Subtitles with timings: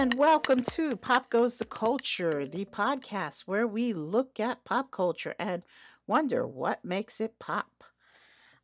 [0.00, 5.34] And welcome to Pop Goes the Culture, the podcast where we look at pop culture
[5.38, 5.62] and
[6.06, 7.84] wonder what makes it pop.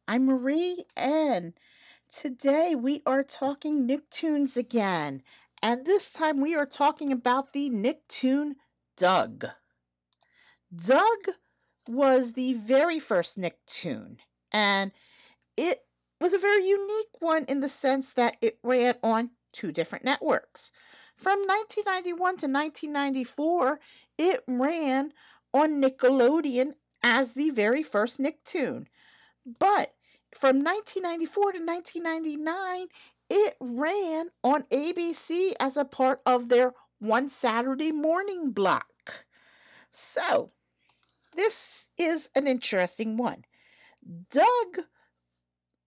[0.08, 1.52] I'm Marie, and
[2.10, 5.22] today we are talking Nicktoons again.
[5.62, 8.54] And this time we are talking about the Nicktoon
[8.96, 9.44] Doug.
[10.74, 11.18] Doug
[11.86, 14.16] was the very first Nicktoon,
[14.52, 14.90] and
[15.54, 15.84] it
[16.18, 20.70] was a very unique one in the sense that it ran on two different networks.
[21.16, 23.80] From 1991 to 1994,
[24.18, 25.12] it ran
[25.52, 28.86] on Nickelodeon as the very first Nicktoon.
[29.58, 29.94] But
[30.38, 32.88] from 1994 to 1999,
[33.30, 39.24] it ran on ABC as a part of their One Saturday Morning block.
[39.90, 40.50] So,
[41.34, 43.44] this is an interesting one.
[44.30, 44.84] Doug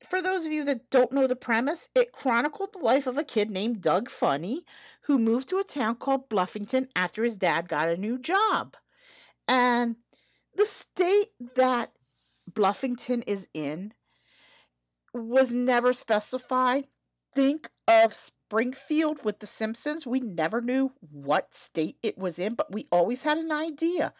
[0.09, 3.23] for those of you that don't know the premise, it chronicled the life of a
[3.23, 4.65] kid named Doug Funnie
[5.09, 8.77] who moved to a town called Bluffington after his dad got a new job.
[9.47, 9.95] And
[10.55, 11.93] the state that
[12.47, 13.95] Bluffington is in
[15.11, 16.85] was never specified.
[17.33, 20.05] Think of Springfield with The Simpsons.
[20.05, 24.13] We never knew what state it was in, but we always had an idea.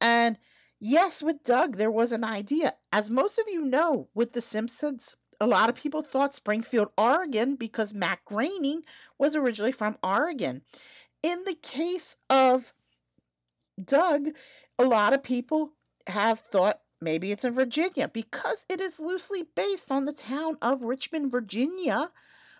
[0.00, 0.38] And
[0.80, 2.76] yes, with Doug, there was an idea.
[2.90, 7.56] As most of you know, with The Simpsons, a lot of people thought Springfield, Oregon,
[7.56, 8.82] because Matt Groening
[9.18, 10.62] was originally from Oregon.
[11.20, 12.72] In the case of
[13.82, 14.28] Doug,
[14.78, 15.72] a lot of people
[16.06, 20.82] have thought maybe it's in Virginia because it is loosely based on the town of
[20.82, 22.12] Richmond, Virginia,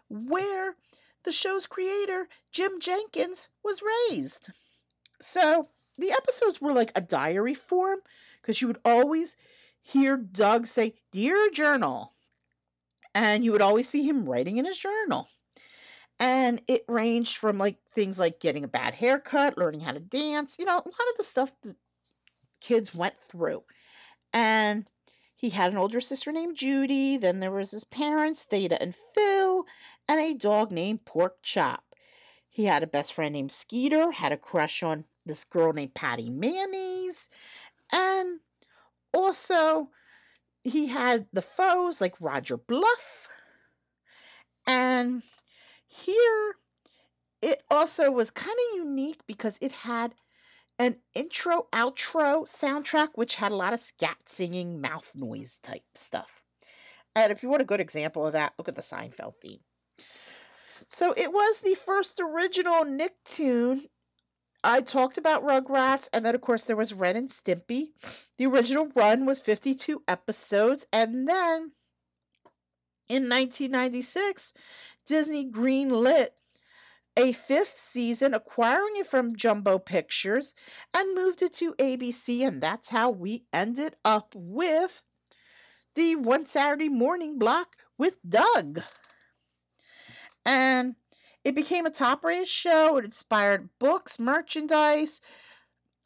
[0.09, 0.75] where
[1.23, 4.49] the show's creator, Jim Jenkins, was raised.
[5.21, 8.01] So the episodes were like a diary form
[8.41, 9.37] because you would always
[9.81, 12.13] hear Doug say, Dear Journal,
[13.15, 15.29] and you would always see him writing in his journal.
[16.19, 20.57] And it ranged from like things like getting a bad haircut, learning how to dance,
[20.59, 21.77] you know, a lot of the stuff that
[22.61, 23.65] kids went through.
[24.33, 24.87] And
[25.35, 29.65] he had an older sister named Judy, then there was his parents, Theda and Phil,
[30.09, 31.83] and a dog named Pork Chop.
[32.49, 36.31] He had a best friend named Skeeter, had a crush on this girl named Patty
[36.31, 37.29] Mayonnaise,
[37.91, 38.41] and
[39.13, 39.89] also
[40.65, 43.29] he had the foes like Roger Bluff.
[44.67, 45.23] And
[45.87, 46.55] here
[47.41, 50.15] it also was kind of unique because it had
[50.79, 56.43] an intro outro soundtrack which had a lot of scat singing mouth noise type stuff.
[57.15, 59.61] And if you want a good example of that, look at the Seinfeld theme.
[60.91, 63.89] So it was the first original Nicktoon
[64.65, 67.91] I talked about Rugrats, and then, of course, there was Ren and Stimpy.
[68.39, 71.73] The original run was 52 episodes, and then
[73.09, 74.53] in 1996,
[75.07, 76.29] Disney greenlit
[77.17, 80.55] a fifth season, acquiring it from Jumbo Pictures,
[80.95, 85.03] and moved it to ABC, and that's how we ended up with
[85.95, 88.81] the One Saturday Morning block with Doug.
[90.47, 90.97] And
[91.45, 92.97] it became a top rated show.
[92.97, 95.21] It inspired books, merchandise,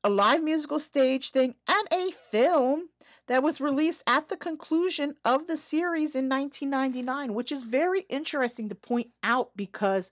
[0.03, 2.89] a live musical stage thing, and a film
[3.29, 8.69] that was released at the conclusion of the series in 1999, which is very interesting
[8.69, 10.11] to point out because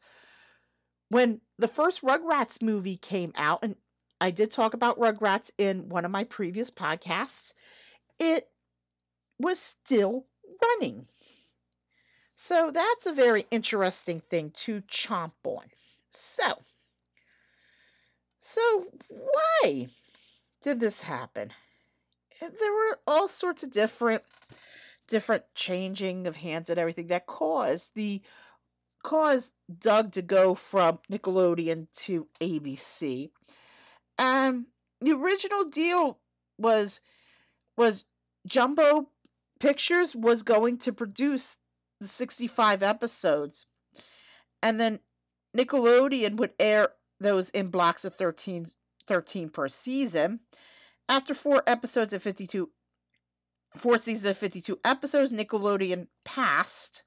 [1.10, 3.76] when the first Rugrats movie came out, and
[4.20, 7.52] I did talk about Rugrats in one of my previous podcasts,
[8.18, 8.48] it
[9.38, 10.26] was still
[10.62, 11.06] running.
[12.46, 15.64] So that's a very interesting thing to chomp on.
[16.36, 16.58] So,
[18.54, 19.88] so why
[20.62, 21.52] did this happen?
[22.42, 24.24] Eh, there were all sorts of different
[25.08, 28.20] different changing of hands and everything that caused the
[29.02, 29.48] caused
[29.80, 33.30] Doug to go from Nickelodeon to ABC.
[34.18, 34.66] And
[35.00, 36.18] the original deal
[36.58, 37.00] was
[37.78, 38.04] was
[38.46, 39.08] Jumbo
[39.60, 41.56] Pictures was going to produce
[42.04, 43.66] the 65 episodes.
[44.62, 45.00] And then
[45.56, 46.90] Nickelodeon would air
[47.20, 48.70] those in blocks of 13,
[49.06, 50.40] 13 per season.
[51.08, 52.70] After four episodes of 52,
[53.76, 57.02] four seasons of 52 episodes, Nickelodeon passed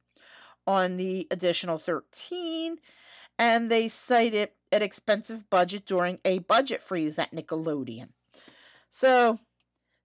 [0.65, 2.77] on the additional 13,
[3.39, 8.09] and they cited an expensive budget during a budget freeze at Nickelodeon.
[8.91, 9.39] So,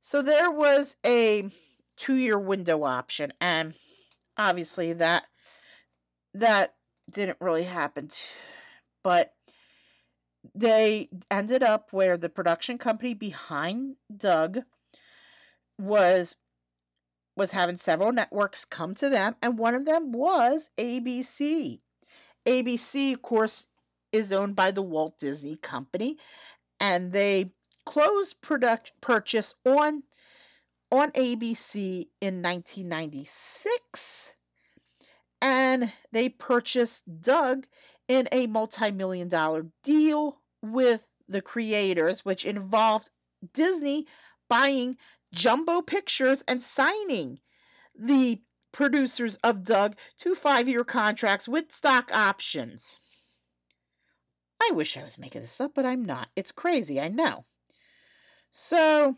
[0.01, 1.51] so there was a
[1.97, 3.75] two-year window option, and
[4.37, 5.25] obviously that
[6.35, 6.75] that
[7.11, 8.11] didn't really happen
[9.03, 9.33] but
[10.55, 14.61] they ended up where the production company behind Doug
[15.79, 16.37] was
[17.35, 21.81] was having several networks come to them and one of them was ABC.
[22.47, 23.67] ABC of course
[24.13, 26.19] is owned by the Walt Disney Company,
[26.79, 27.53] and they
[27.87, 30.03] closed product purchase on
[30.93, 34.35] on ABC in 1996
[35.41, 37.67] and they purchased Doug
[38.07, 43.09] in a multi-million dollar deal with the creators which involved
[43.55, 44.07] Disney
[44.51, 44.99] buying
[45.33, 47.41] Jumbo Pictures and signing
[47.99, 52.99] the producers of Doug to 5-year contracts with stock options.
[54.61, 56.29] I wish I was making this up, but I'm not.
[56.37, 57.47] It's crazy, I know.
[58.53, 59.17] So,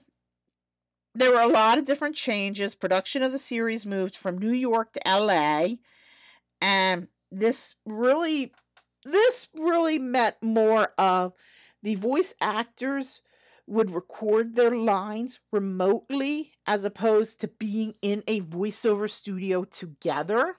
[1.15, 2.75] there were a lot of different changes.
[2.75, 5.77] Production of the series moved from New York to LA.
[6.61, 8.53] And this really
[9.05, 11.35] this really meant more of
[11.83, 13.21] the voice actors
[13.67, 20.57] would record their lines remotely as opposed to being in a voiceover studio together.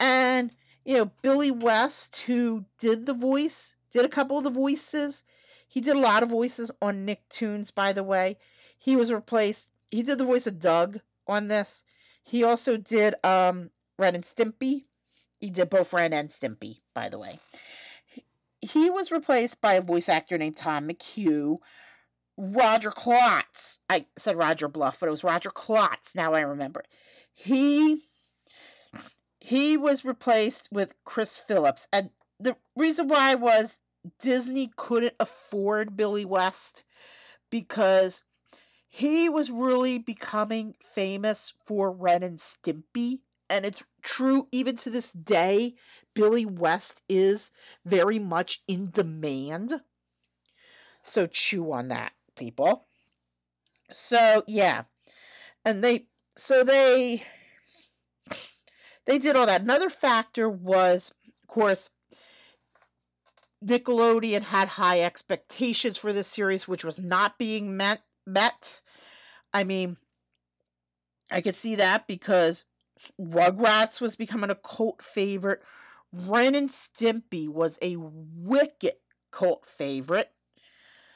[0.00, 0.52] And,
[0.84, 5.22] you know, Billy West, who did the voice, did a couple of the voices.
[5.66, 8.38] He did a lot of voices on Nicktoons, by the way.
[8.78, 9.66] He was replaced.
[9.90, 11.68] He did the voice of Doug on this.
[12.22, 14.84] He also did um, Ren and Stimpy.
[15.38, 17.40] He did both Ren and Stimpy, by the way.
[18.60, 21.58] He was replaced by a voice actor named Tom McHugh.
[22.36, 23.78] Roger Klotz.
[23.90, 26.14] I said Roger Bluff, but it was Roger Klotz.
[26.14, 26.84] Now I remember.
[27.34, 28.02] He
[29.40, 31.82] he was replaced with Chris Phillips.
[31.92, 33.70] And the reason why was
[34.20, 36.84] Disney couldn't afford Billy West
[37.50, 38.22] because
[38.88, 43.20] he was really becoming famous for Ren and Stimpy.
[43.50, 45.74] And it's true even to this day.
[46.14, 47.50] Billy West is
[47.84, 49.80] very much in demand.
[51.02, 52.86] So chew on that, people.
[53.90, 54.82] So yeah.
[55.64, 56.06] And they
[56.36, 57.22] so they
[59.06, 59.62] they did all that.
[59.62, 61.12] Another factor was,
[61.42, 61.88] of course,
[63.64, 68.80] Nickelodeon had high expectations for this series, which was not being met met.
[69.52, 69.96] I mean,
[71.30, 72.64] I could see that because
[73.20, 75.62] Rugrats was becoming a cult favorite.
[76.12, 78.94] Ren and Stimpy was a wicked
[79.30, 80.30] cult favorite.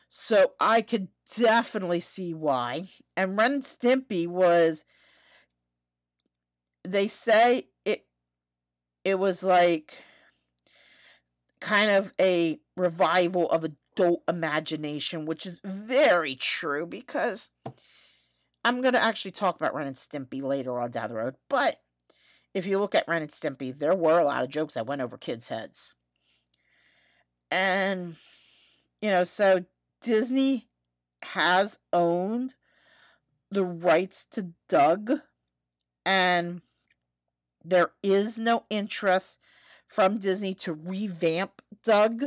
[0.09, 2.91] So I could definitely see why.
[3.17, 4.85] And Ren and Stimpy was
[6.85, 8.05] they say it
[9.05, 9.94] it was like
[11.61, 17.50] kind of a revival of adult imagination, which is very true because
[18.64, 21.80] I'm going to actually talk about Ren and Stimpy later on down the road, but
[22.54, 25.00] if you look at Ren and Stimpy, there were a lot of jokes that went
[25.00, 25.94] over kids' heads.
[27.50, 28.16] And,
[29.00, 29.64] you know, so
[30.02, 30.68] Disney
[31.22, 32.54] has owned
[33.50, 35.12] the rights to Doug,
[36.04, 36.62] and
[37.64, 39.38] there is no interest
[39.86, 42.24] from Disney to revamp Doug.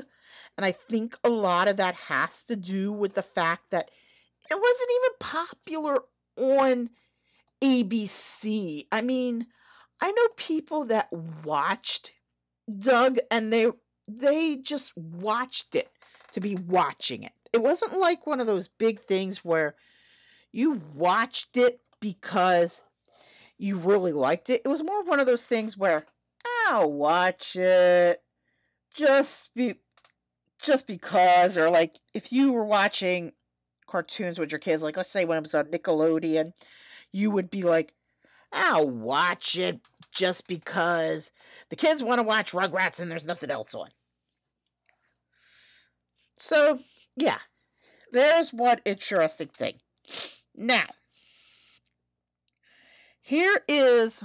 [0.57, 3.92] And I think a lot of that has to do with the fact that
[4.50, 6.04] it wasn't even popular
[6.38, 6.90] on
[7.62, 8.88] ABC.
[8.92, 9.48] I mean,
[10.00, 11.12] I know people that
[11.44, 12.12] watched
[12.80, 13.68] Doug and they
[14.07, 15.90] they just watched it
[16.34, 17.34] to be watching it.
[17.54, 19.75] It wasn't like one of those big things where
[20.51, 22.82] you watched it because
[23.58, 24.62] you really liked it.
[24.63, 26.06] It was more of one of those things where
[26.68, 28.22] I'll watch it
[28.94, 29.75] just be
[30.62, 33.33] just because or like if you were watching
[33.88, 36.53] cartoons with your kids, like let's say when it was on Nickelodeon,
[37.12, 37.93] you would be like,
[38.51, 39.79] I'll watch it
[40.13, 41.31] just because
[41.69, 43.89] the kids want to watch Rugrats and there's nothing else on.
[46.39, 46.79] So,
[47.15, 47.39] yeah,
[48.12, 49.75] there's one interesting thing.
[50.55, 50.85] Now,
[53.21, 54.19] here is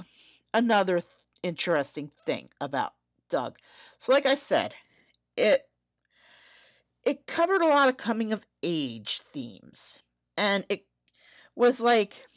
[0.53, 1.05] another th-
[1.43, 2.93] interesting thing about
[3.29, 3.57] Doug.
[3.99, 4.73] So, like I said,
[5.35, 5.67] it
[7.03, 9.99] it covered a lot of coming of age themes.
[10.37, 10.85] And it
[11.55, 12.27] was like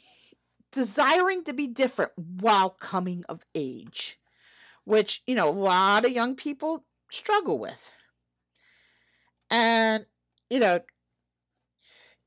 [0.71, 4.17] desiring to be different while coming of age,
[4.83, 7.79] which, you know, a lot of young people struggle with.
[9.49, 10.05] And,
[10.49, 10.81] you know,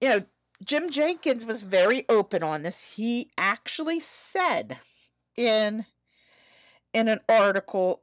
[0.01, 0.25] you know,
[0.65, 2.81] Jim Jenkins was very open on this.
[2.95, 4.79] He actually said
[5.37, 5.87] in
[6.93, 8.03] in an article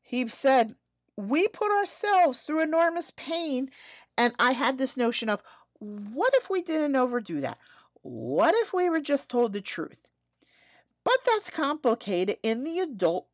[0.00, 0.74] he said
[1.16, 3.70] we put ourselves through enormous pain.
[4.16, 5.42] And I had this notion of
[5.78, 7.58] what if we didn't overdo that?
[8.02, 9.98] What if we were just told the truth?
[11.04, 13.26] But that's complicated in the adult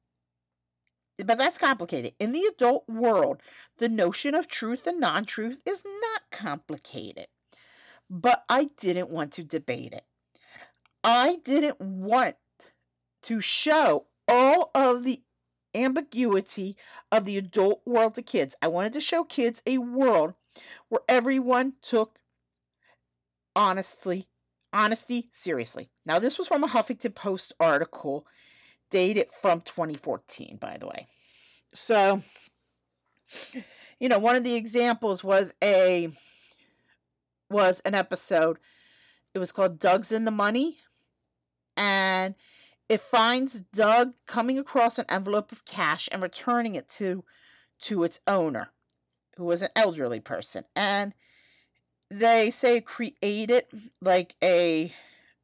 [1.24, 2.14] but that's complicated.
[2.18, 3.42] In the adult world,
[3.76, 7.26] the notion of truth and non-truth is not complicated.
[8.08, 10.04] But I didn't want to debate it.
[11.04, 12.36] I didn't want
[13.22, 15.22] to show all of the
[15.74, 16.76] ambiguity
[17.10, 18.54] of the adult world to kids.
[18.62, 20.34] I wanted to show kids a world
[20.88, 22.18] where everyone took
[23.54, 24.28] honestly
[24.72, 25.90] honesty seriously.
[26.06, 28.26] Now this was from a Huffington Post article
[28.90, 31.08] dated from 2014 by the way.
[31.74, 32.22] So
[34.00, 36.10] you know, one of the examples was a
[37.50, 38.58] was an episode.
[39.34, 40.78] It was called Doug's in the Money
[41.76, 42.34] and
[42.90, 47.22] it finds Doug coming across an envelope of cash and returning it to
[47.82, 48.72] to its owner,
[49.36, 50.64] who was an elderly person.
[50.74, 51.14] And
[52.10, 53.66] they say created
[54.02, 54.92] like a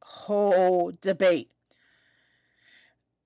[0.01, 1.49] whole debate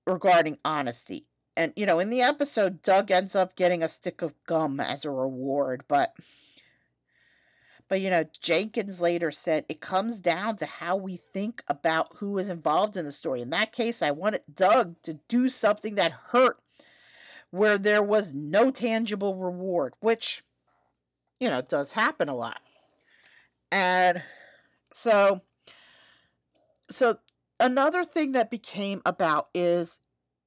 [0.06, 1.26] regarding honesty.
[1.56, 5.04] And you know, in the episode, Doug ends up getting a stick of gum as
[5.04, 6.14] a reward, but
[7.92, 12.38] but you know, Jenkins later said it comes down to how we think about who
[12.38, 13.42] is involved in the story.
[13.42, 16.58] In that case, I wanted Doug to do something that hurt
[17.50, 20.42] where there was no tangible reward, which,
[21.38, 22.62] you know, does happen a lot.
[23.70, 24.22] And
[24.94, 25.42] so,
[26.90, 27.18] so
[27.60, 30.00] another thing that became about is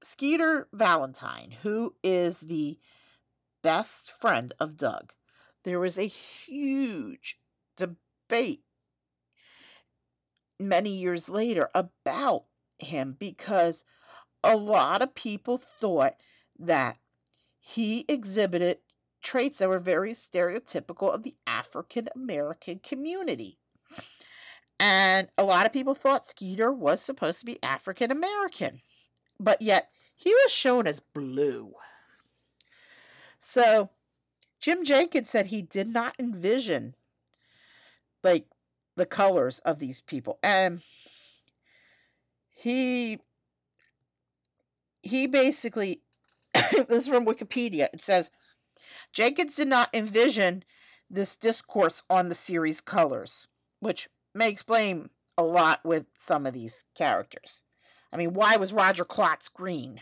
[0.03, 2.79] Skeeter Valentine, who is the
[3.61, 5.13] best friend of Doug
[5.65, 7.37] there was a huge
[7.75, 8.61] debate
[10.59, 12.45] many years later about
[12.77, 13.83] him because
[14.43, 16.13] a lot of people thought
[16.59, 16.97] that
[17.59, 18.77] he exhibited
[19.23, 23.57] traits that were very stereotypical of the African American community.
[24.79, 28.81] And a lot of people thought Skeeter was supposed to be African American,
[29.39, 31.73] but yet he was shown as blue.
[33.39, 33.89] So
[34.59, 36.95] Jim Jenkins said he did not envision
[38.23, 38.45] like
[38.95, 40.39] the colors of these people.
[40.41, 40.81] And
[42.49, 43.19] he
[45.01, 46.01] he basically
[46.53, 47.87] this is from Wikipedia.
[47.93, 48.29] It says
[49.13, 50.63] Jenkins did not envision
[51.09, 53.47] this discourse on the series colors,
[53.79, 57.61] which may explain a lot with some of these characters.
[58.11, 60.01] I mean, why was Roger Klotz green?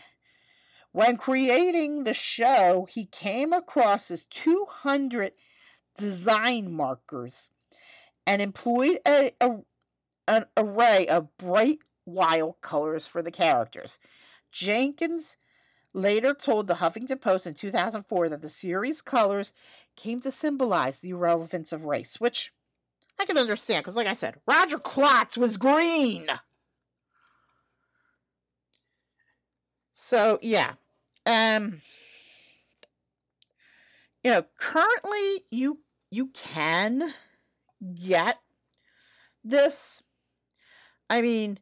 [0.94, 5.32] When creating the show, he came across his 200
[5.98, 7.34] design markers
[8.28, 9.56] and employed a, a,
[10.28, 13.98] an array of bright, wild colors for the characters.
[14.52, 15.36] Jenkins
[15.92, 19.50] later told the Huffington Post in 2004 that the series' colors
[19.96, 22.52] came to symbolize the irrelevance of race, which
[23.18, 26.28] I can understand because, like I said, Roger Klotz was green.
[29.96, 30.74] So, yeah,
[31.26, 31.80] um,
[34.22, 37.14] you know, currently you you can
[37.94, 38.38] get
[39.42, 40.02] this.
[41.10, 41.58] I mean,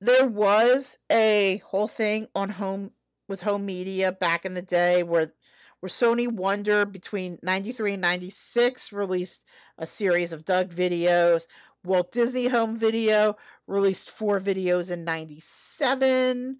[0.00, 2.92] there was a whole thing on home
[3.28, 5.32] with home media back in the day where
[5.80, 9.40] where Sony Wonder between 93 and 96 released
[9.78, 11.46] a series of Doug videos.
[11.84, 13.36] Walt Disney Home Video
[13.68, 16.58] released four videos in 97.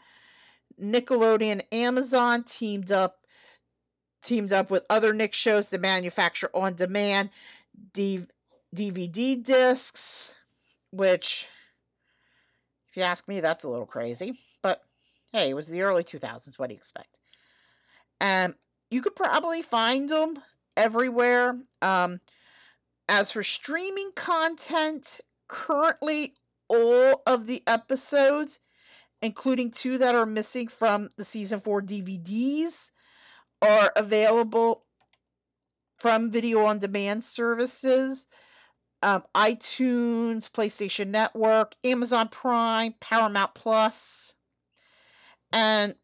[0.82, 3.18] Nickelodeon Amazon teamed up
[4.22, 7.30] teamed up with other Nick shows to manufacture on demand
[7.96, 10.32] DVD discs,
[10.90, 11.46] which,
[12.90, 14.38] if you ask me, that's a little crazy.
[14.62, 14.82] But
[15.32, 16.58] hey, it was the early 2000s.
[16.58, 17.16] What do you expect?
[18.20, 18.54] And
[18.90, 20.42] you could probably find them
[20.76, 21.58] everywhere.
[21.80, 22.20] Um,
[23.08, 26.34] as for streaming content, currently
[26.68, 28.58] all of the episodes
[29.20, 32.90] including two that are missing from the season 4 DVDs,
[33.60, 34.84] are available
[35.98, 38.24] from video on demand services
[39.02, 43.56] um, iTunes, PlayStation Network, Amazon Prime, Paramount
[45.52, 45.94] And,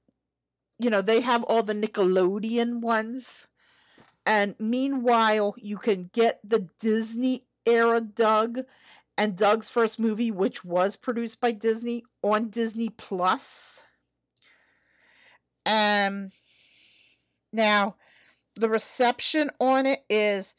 [0.78, 3.25] you know, they have all the Nickelodeon ones.
[4.26, 8.61] And meanwhile, you can get the Disney era Doug
[9.16, 13.78] and Doug's first movie, which was produced by Disney, on Disney Plus.
[15.66, 16.33] Um,
[17.52, 17.97] now,
[18.56, 20.54] the reception on it is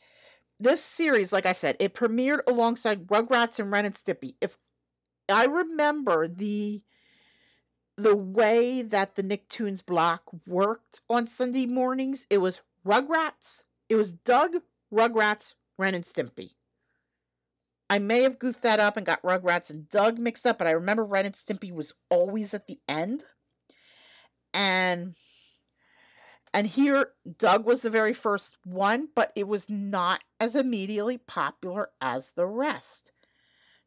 [0.60, 4.36] this series, like I said, it premiered alongside Rugrats and Ren and Stimpy.
[4.42, 4.58] If
[5.30, 6.82] I remember the
[7.98, 14.12] the way that the Nicktoons block worked on Sunday mornings, it was Rugrats, it was
[14.12, 14.58] Doug,
[14.94, 16.52] Rugrats, Ren and Stimpy.
[17.90, 20.72] I may have goofed that up and got Rugrats and Doug mixed up, but I
[20.72, 23.24] remember Ren and Stimpy was always at the end.
[24.54, 25.16] And
[26.54, 31.90] and here Doug was the very first one, but it was not as immediately popular
[32.00, 33.12] as the rest.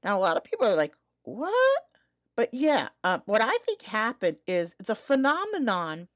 [0.05, 1.83] Now a lot of people are like, "What?"
[2.37, 6.09] But yeah, uh, what I think happened is it's a phenomenon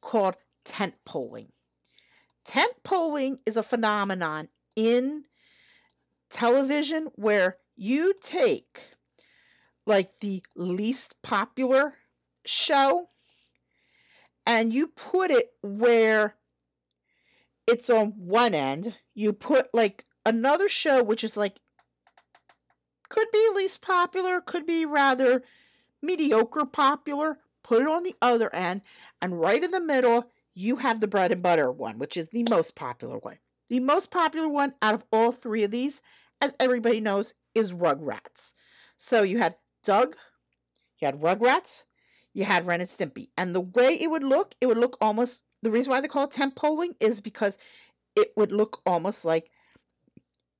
[0.00, 1.52] called tent polling.
[2.44, 5.24] Tent polling is a phenomenon in
[6.34, 8.80] television where you take
[9.86, 11.94] like the least popular
[12.44, 13.08] show
[14.46, 16.34] and you put it where
[17.66, 18.94] it's on one end.
[19.14, 21.54] You put like another show which is like
[23.08, 25.42] could be least popular, could be rather
[26.02, 28.82] mediocre popular, put it on the other end,
[29.22, 32.44] and right in the middle, you have the bread and butter one, which is the
[32.50, 33.38] most popular one.
[33.68, 36.00] The most popular one out of all three of these,
[36.60, 38.52] everybody knows, is Rugrats.
[38.98, 40.16] So you had Doug,
[41.00, 41.82] you had Rugrats,
[42.32, 43.28] you had Ren and Stimpy.
[43.36, 46.24] And the way it would look, it would look almost, the reason why they call
[46.24, 47.56] it tent polling is because
[48.16, 49.50] it would look almost like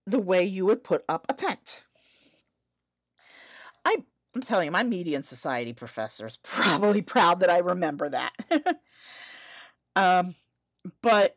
[0.07, 1.83] the way you would put up a tent.
[3.85, 3.97] I,
[4.35, 8.33] I'm telling you, my media and society professor is probably proud that I remember that.
[9.97, 10.35] um,
[11.03, 11.37] but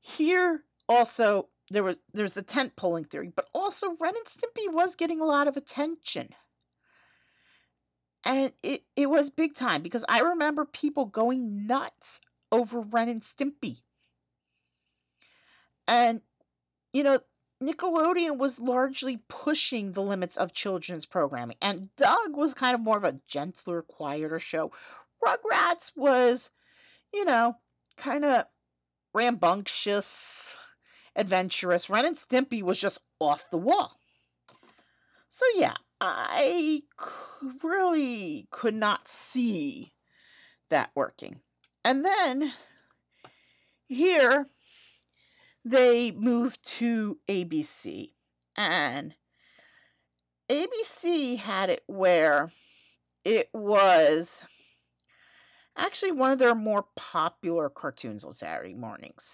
[0.00, 4.96] here also there was there's the tent polling theory, but also Ren and Stimpy was
[4.96, 6.30] getting a lot of attention.
[8.24, 13.22] And it, it was big time because I remember people going nuts over Ren and
[13.22, 13.80] Stimpy.
[15.86, 16.22] And,
[16.94, 17.18] you know,
[17.62, 22.96] Nickelodeon was largely pushing the limits of children's programming, and Doug was kind of more
[22.96, 24.72] of a gentler, quieter show.
[25.22, 26.50] Rugrats was,
[27.12, 27.56] you know,
[27.96, 28.46] kind of
[29.12, 30.53] rambunctious,
[31.16, 31.88] adventurous.
[31.88, 33.98] Ren and Stimpy was just off the wall.
[35.30, 36.82] So, yeah, I
[37.62, 39.92] really could not see
[40.70, 41.40] that working.
[41.84, 42.52] And then
[43.86, 44.46] here
[45.64, 48.12] they moved to ABC.
[48.56, 49.14] And
[50.50, 52.52] ABC had it where
[53.24, 54.40] it was
[55.76, 59.32] actually one of their more popular cartoons on Saturday mornings.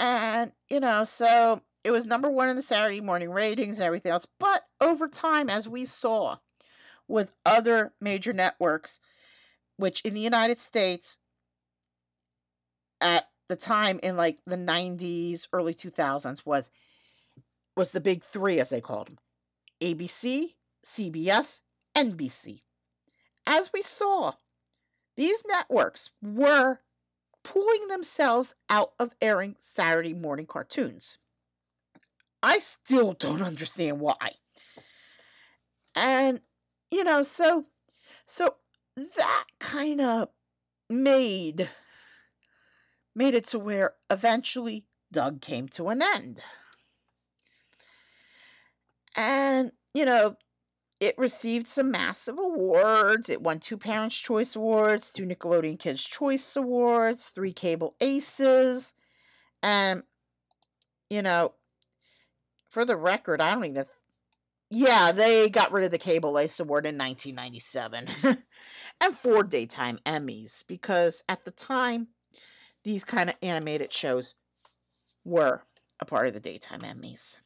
[0.00, 4.10] And, you know, so it was number one in the Saturday morning ratings and everything
[4.10, 4.26] else.
[4.38, 6.38] But over time, as we saw
[7.06, 8.98] with other major networks,
[9.76, 11.18] which in the United States
[13.02, 16.64] at the time in like the 90s, early 2000s was
[17.76, 19.18] was the big 3 as they called them.
[19.82, 20.54] ABC,
[20.86, 21.60] CBS,
[21.94, 22.62] NBC.
[23.46, 24.32] As we saw,
[25.16, 26.80] these networks were
[27.44, 31.18] pulling themselves out of airing Saturday morning cartoons.
[32.42, 34.32] I still don't understand why.
[35.94, 36.40] And
[36.90, 37.66] you know, so
[38.26, 38.56] so
[39.16, 40.28] that kind of
[40.88, 41.68] made
[43.14, 46.42] made it to where eventually Doug came to an end.
[49.16, 50.36] And, you know,
[51.00, 53.30] it received some massive awards.
[53.30, 58.92] It won two Parents' Choice Awards, two Nickelodeon Kids' Choice Awards, three Cable Aces.
[59.62, 60.02] And,
[61.08, 61.54] you know,
[62.68, 63.86] for the record, I don't even.
[64.68, 68.08] Yeah, they got rid of the Cable Ace Award in 1997.
[69.00, 72.08] and four daytime Emmys because at the time,
[72.84, 74.34] these kind of animated shows
[75.24, 75.62] were
[75.98, 77.36] a part of the daytime Emmys.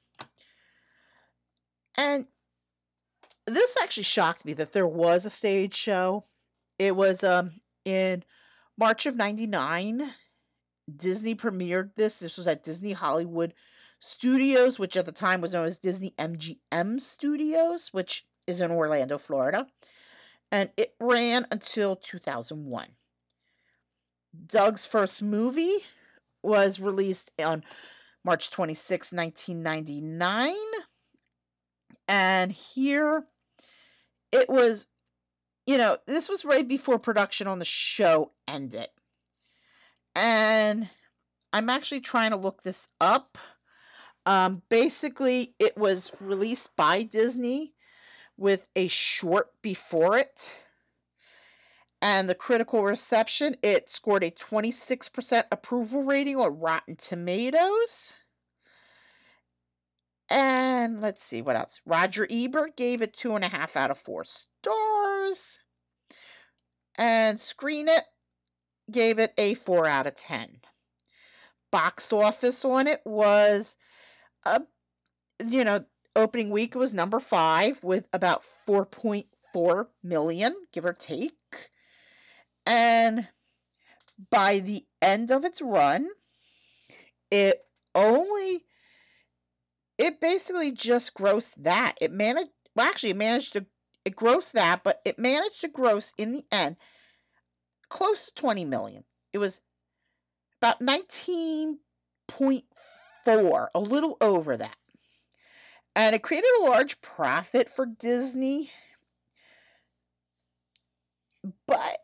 [1.97, 2.27] And
[3.46, 6.24] this actually shocked me that there was a stage show.
[6.78, 7.52] It was um
[7.85, 8.24] in
[8.78, 10.11] March of 99.
[10.94, 12.14] Disney premiered this.
[12.14, 13.54] This was at Disney Hollywood
[14.00, 19.16] Studios, which at the time was known as Disney MGM Studios, which is in Orlando,
[19.16, 19.66] Florida.
[20.52, 22.88] And it ran until 2001.
[24.46, 25.78] Doug's first movie
[26.42, 27.64] was released on
[28.24, 30.54] March 26, 1999.
[32.07, 33.24] And here
[34.35, 34.87] it was,
[35.66, 38.88] you know, this was right before production on the show ended.
[40.14, 40.90] And
[41.53, 43.38] I'm actually trying to look this up
[44.27, 47.75] um, basically, it was released by Disney
[48.37, 50.49] with a short before it.
[52.01, 58.12] And the critical reception, it scored a 26% approval rating on Rotten Tomatoes.
[60.35, 61.81] And let's see what else.
[61.87, 65.61] Roger Ebert gave it two and a half out of four stars.
[66.97, 68.03] And Screen It
[68.90, 70.61] gave it a four out of 10.
[71.70, 73.77] Box office on it was
[74.44, 74.59] uh,
[75.38, 75.85] you know,
[76.16, 81.33] opening week was number five with about 4.4 million, give or take.
[82.66, 83.29] And
[84.31, 86.09] by the end of its run,
[87.31, 87.61] it
[87.94, 88.64] only
[89.98, 91.96] it basically just grossed that.
[92.00, 93.66] It managed well actually it managed to
[94.04, 96.76] it grossed that, but it managed to gross in the end
[97.88, 99.04] close to 20 million.
[99.33, 99.61] It was
[100.61, 104.76] about 19.4, a little over that.
[105.96, 108.70] And it created a large profit for Disney.
[111.66, 111.98] But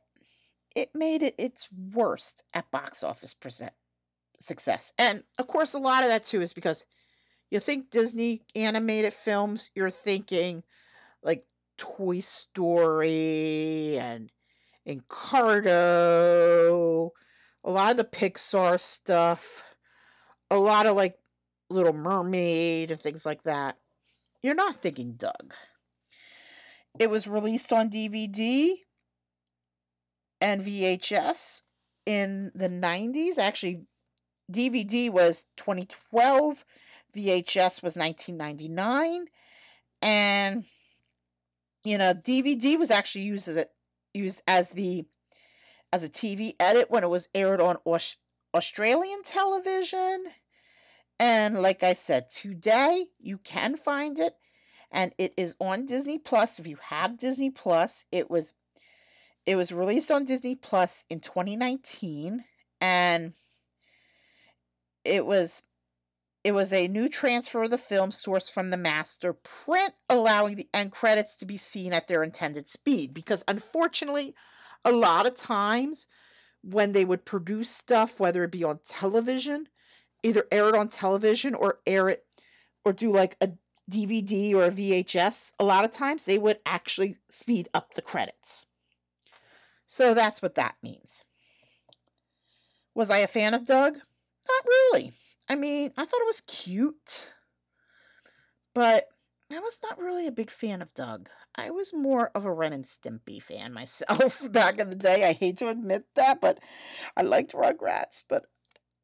[0.77, 3.73] it made it its worst at box office percent
[4.41, 4.93] success.
[4.97, 6.85] And of course, a lot of that too is because
[7.51, 10.63] you think Disney animated films, you're thinking
[11.23, 11.45] like
[11.77, 14.31] Toy Story and
[14.87, 15.51] Encanto,
[17.65, 19.41] a lot of the Pixar stuff,
[20.51, 21.19] a lot of like
[21.69, 23.77] Little Mermaid and things like that.
[24.43, 25.55] You're not thinking Doug.
[26.99, 28.75] It was released on DVD
[30.41, 31.63] and VHS
[32.07, 33.39] in the 90s.
[33.39, 33.83] Actually,
[34.51, 36.65] DVD was 2012,
[37.15, 39.27] VHS was 1999,
[40.03, 40.65] and
[41.85, 43.67] you know, DVD was actually used as a
[44.13, 45.05] used as the
[45.93, 48.17] as a TV edit when it was aired on Aus-
[48.55, 50.27] Australian television.
[51.19, 54.35] And like I said, today you can find it
[54.91, 56.59] and it is on Disney Plus.
[56.59, 58.53] If you have Disney Plus, it was
[59.47, 62.45] it was released on Disney Plus in 2019
[62.81, 63.33] and
[65.05, 65.63] it was
[66.43, 70.69] it was a new transfer of the film sourced from the master print, allowing the
[70.73, 73.13] end credits to be seen at their intended speed.
[73.13, 74.35] Because unfortunately,
[74.85, 76.07] a lot of times
[76.63, 79.69] when they would produce stuff, whether it be on television,
[80.23, 82.25] either air it on television or air it
[82.85, 83.51] or do like a
[83.91, 88.65] DVD or a VHS, a lot of times they would actually speed up the credits.
[89.87, 91.25] So that's what that means.
[92.95, 93.95] Was I a fan of Doug?
[93.95, 95.15] Not really.
[95.51, 97.27] I mean, I thought it was cute,
[98.73, 99.09] but
[99.51, 101.29] I was not really a big fan of Doug.
[101.57, 105.29] I was more of a Ren and Stimpy fan myself back in the day.
[105.29, 106.61] I hate to admit that, but
[107.17, 108.45] I liked Rugrats, but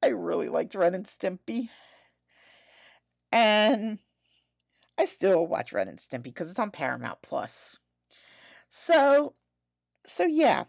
[0.01, 1.69] I really liked Ren and Stimpy.
[3.33, 3.99] And
[4.97, 7.81] I still watch Ren and Stimpy because it's on Paramount Plus.
[8.71, 9.35] So,
[10.07, 10.63] so yeah.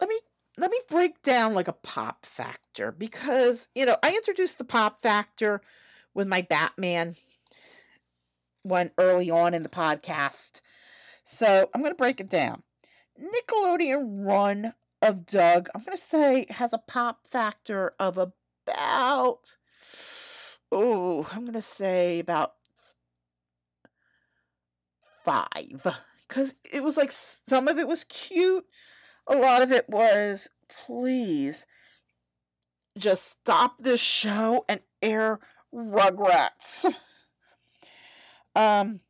[0.00, 0.20] Let me
[0.58, 5.00] let me break down like a pop factor because, you know, I introduced the pop
[5.00, 5.60] factor
[6.14, 7.14] with my Batman
[8.64, 10.60] one early on in the podcast.
[11.24, 12.64] So I'm going to break it down.
[13.18, 19.56] Nickelodeon run of Doug, I'm going to say, has a pop factor of about,
[20.72, 22.54] oh, I'm going to say about
[25.24, 25.86] five.
[26.26, 27.14] Because it was like
[27.48, 28.66] some of it was cute,
[29.28, 30.48] a lot of it was,
[30.86, 31.64] please,
[32.96, 35.38] just stop this show and air
[35.72, 36.94] Rugrats.
[38.56, 39.00] Um,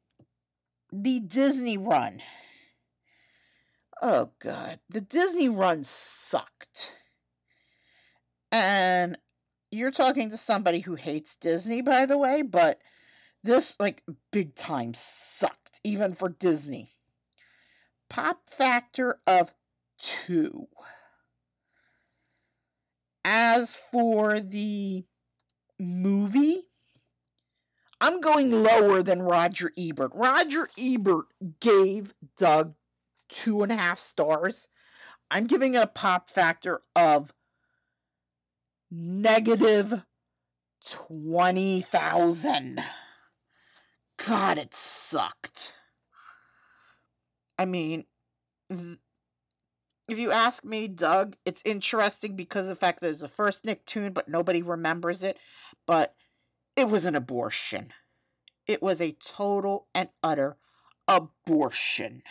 [0.92, 2.20] the Disney run.
[4.02, 4.81] Oh, God.
[4.90, 6.90] The Disney run sucked.
[8.52, 9.16] And
[9.70, 12.81] you're talking to somebody who hates Disney, by the way, but
[13.42, 14.02] this, like,
[14.33, 16.92] big time sucked, even for Disney.
[18.11, 19.52] Pop factor of
[19.99, 20.69] two.
[23.25, 25.05] As for the
[25.79, 26.63] movie,
[28.01, 30.13] I'm going lower than Roger Ebert.
[30.15, 31.27] Roger Ebert
[31.61, 32.75] gave Doug
[33.29, 34.69] two and a half stars.
[35.31, 37.33] I'm giving it a pop factor of
[38.91, 40.03] negative
[40.89, 42.81] 20,000.
[44.27, 44.73] God, it
[45.11, 45.73] sucked.
[47.59, 48.05] I mean,
[50.09, 53.64] if you ask me, Doug, it's interesting because of the fact that it's the first
[53.64, 55.37] Nicktoon, but nobody remembers it.
[55.87, 56.14] But
[56.77, 57.92] it was an abortion.
[58.66, 60.57] It was a total and utter
[61.07, 62.23] abortion.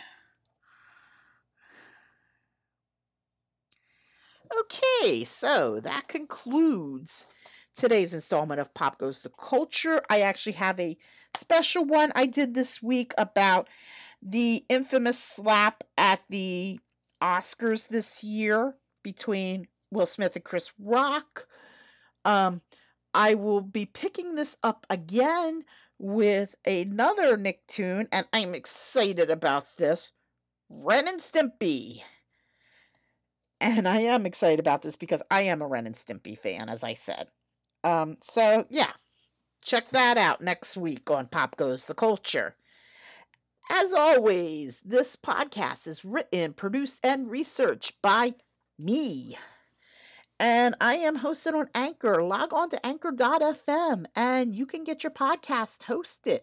[4.60, 7.26] Okay, so that concludes
[7.76, 10.02] today's installment of Pop Goes the Culture.
[10.10, 10.96] I actually have a
[11.38, 13.68] special one I did this week about
[14.22, 16.80] the infamous slap at the
[17.22, 21.46] Oscars this year between Will Smith and Chris Rock.
[22.24, 22.60] Um,
[23.14, 25.64] I will be picking this up again
[25.98, 30.12] with another Nicktoon, and I'm excited about this
[30.68, 32.02] Ren and Stimpy.
[33.60, 36.84] And I am excited about this because I am a Ren and Stimpy fan, as
[36.84, 37.28] I said.
[37.82, 38.92] Um, so, yeah,
[39.64, 42.54] check that out next week on Pop Goes the Culture.
[43.70, 48.34] As always, this podcast is written, produced, and researched by
[48.78, 49.38] me.
[50.40, 52.22] And I am hosted on Anchor.
[52.22, 56.40] Log on to anchor.fm and you can get your podcast hosted.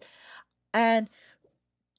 [0.74, 1.08] And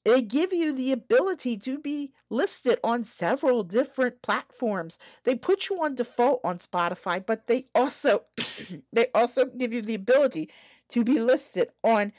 [0.04, 4.98] They give you the ability to be listed on several different platforms.
[5.24, 8.24] They put you on default on Spotify, but they also
[8.92, 10.50] they also give you the ability
[10.90, 12.12] to be listed on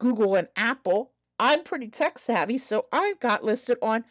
[0.00, 1.12] Google and Apple.
[1.38, 4.04] I'm pretty tech savvy, so I've got listed on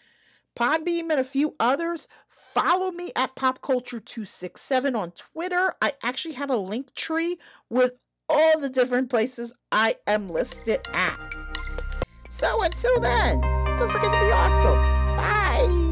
[0.58, 2.08] Podbean and a few others.
[2.54, 5.76] Follow me at popculture267 on Twitter.
[5.82, 7.38] I actually have a link tree
[7.70, 7.94] with
[8.30, 11.36] all the different places I am listed at.
[12.32, 15.18] So until then, don't forget to be awesome.
[15.18, 15.87] Bye.